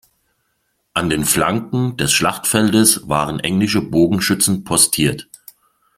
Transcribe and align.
An 0.95 1.11
den 1.11 1.25
Flanken 1.25 1.95
des 1.95 2.11
Schlachtfeldes 2.11 3.07
waren 3.07 3.39
englische 3.39 3.81
Bogenschützen 3.83 4.63
postiert. 4.63 5.29